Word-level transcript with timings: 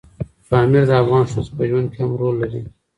پامیر 0.49 0.83
د 0.87 0.91
افغان 1.01 1.25
ښځو 1.31 1.55
په 1.57 1.63
ژوند 1.69 1.87
کې 1.91 1.99
هم 2.03 2.11
رول 2.19 2.35
لري. 2.41 2.61